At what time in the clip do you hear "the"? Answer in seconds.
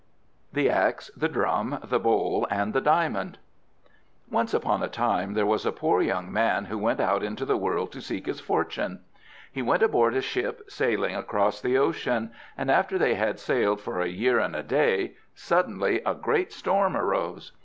0.51-0.67, 1.15-1.29, 1.83-1.99, 2.73-2.81, 7.45-7.55, 11.61-11.77